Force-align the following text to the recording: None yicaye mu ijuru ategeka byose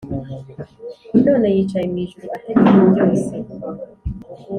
None 1.23 1.45
yicaye 1.55 1.85
mu 1.91 1.97
ijuru 2.03 2.25
ategeka 2.37 2.71
byose 2.91 3.33